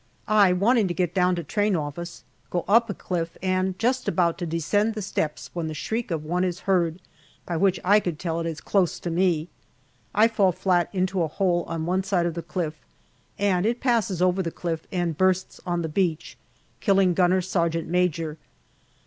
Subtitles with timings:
[0.27, 4.07] I, wanting to get down to Train office, go up a cliff and am just
[4.07, 6.99] about to descend the steps when the shriek of one is heard,
[7.45, 9.47] by which I could tell it is close to me.
[10.15, 12.81] I fall flat into a hole on one side of the cliff,
[13.37, 16.35] and it passes over the cliff and bursts on the beach,
[16.79, 18.39] killing gunner sergeant major.